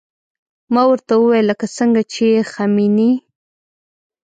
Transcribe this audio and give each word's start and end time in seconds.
ما 0.73 0.81
ورته 0.89 1.13
وويل 1.17 1.45
لکه 1.51 1.65
څنګه 1.77 2.01
چې 2.13 2.27
خميني. 2.51 3.11